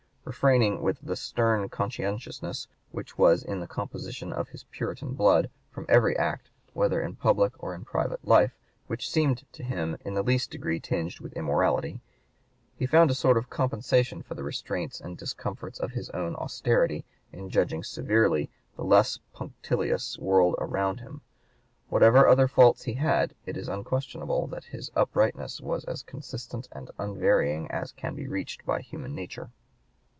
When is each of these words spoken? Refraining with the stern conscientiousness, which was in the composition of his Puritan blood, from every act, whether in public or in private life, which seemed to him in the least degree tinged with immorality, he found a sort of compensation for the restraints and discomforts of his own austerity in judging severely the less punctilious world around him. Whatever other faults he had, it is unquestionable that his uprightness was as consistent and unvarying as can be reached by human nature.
Refraining 0.23 0.81
with 0.81 0.99
the 1.01 1.15
stern 1.17 1.67
conscientiousness, 1.67 2.67
which 2.91 3.17
was 3.17 3.43
in 3.43 3.59
the 3.59 3.67
composition 3.67 4.31
of 4.31 4.49
his 4.49 4.63
Puritan 4.65 5.13
blood, 5.13 5.49
from 5.71 5.85
every 5.89 6.15
act, 6.15 6.49
whether 6.73 7.01
in 7.01 7.15
public 7.17 7.53
or 7.61 7.73
in 7.75 7.83
private 7.83 8.25
life, 8.25 8.55
which 8.87 9.09
seemed 9.09 9.43
to 9.51 9.63
him 9.63 9.97
in 10.05 10.13
the 10.13 10.21
least 10.23 10.49
degree 10.51 10.79
tinged 10.79 11.19
with 11.19 11.33
immorality, 11.33 11.99
he 12.77 12.85
found 12.85 13.09
a 13.11 13.15
sort 13.15 13.35
of 13.35 13.49
compensation 13.49 14.21
for 14.21 14.35
the 14.35 14.43
restraints 14.43 15.01
and 15.01 15.17
discomforts 15.17 15.79
of 15.79 15.91
his 15.91 16.09
own 16.11 16.35
austerity 16.35 17.03
in 17.33 17.49
judging 17.49 17.83
severely 17.83 18.49
the 18.77 18.83
less 18.85 19.19
punctilious 19.33 20.17
world 20.19 20.55
around 20.59 20.99
him. 21.01 21.19
Whatever 21.89 22.25
other 22.27 22.47
faults 22.47 22.83
he 22.83 22.93
had, 22.93 23.33
it 23.47 23.57
is 23.57 23.67
unquestionable 23.67 24.45
that 24.47 24.65
his 24.65 24.91
uprightness 24.95 25.59
was 25.59 25.83
as 25.85 26.03
consistent 26.03 26.69
and 26.71 26.91
unvarying 26.99 27.69
as 27.71 27.91
can 27.91 28.13
be 28.15 28.27
reached 28.27 28.63
by 28.65 28.79
human 28.79 29.13
nature. 29.15 29.49